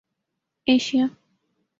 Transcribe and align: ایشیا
ایشیا 0.67 1.05